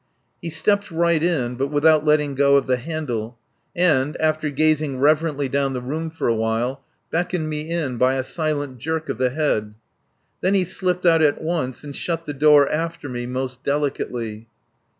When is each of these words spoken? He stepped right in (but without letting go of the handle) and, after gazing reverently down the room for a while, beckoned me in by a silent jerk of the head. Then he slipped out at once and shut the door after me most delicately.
He 0.41 0.49
stepped 0.49 0.89
right 0.89 1.21
in 1.21 1.53
(but 1.57 1.67
without 1.67 2.03
letting 2.03 2.33
go 2.33 2.55
of 2.55 2.65
the 2.65 2.77
handle) 2.77 3.37
and, 3.75 4.17
after 4.19 4.49
gazing 4.49 4.97
reverently 4.97 5.47
down 5.47 5.73
the 5.73 5.79
room 5.81 6.09
for 6.09 6.27
a 6.27 6.33
while, 6.33 6.83
beckoned 7.11 7.47
me 7.47 7.69
in 7.69 7.97
by 7.97 8.15
a 8.15 8.23
silent 8.23 8.79
jerk 8.79 9.09
of 9.09 9.19
the 9.19 9.29
head. 9.29 9.75
Then 10.41 10.55
he 10.55 10.65
slipped 10.65 11.05
out 11.05 11.21
at 11.21 11.39
once 11.39 11.83
and 11.83 11.95
shut 11.95 12.25
the 12.25 12.33
door 12.33 12.67
after 12.71 13.07
me 13.09 13.27
most 13.27 13.63
delicately. 13.63 14.47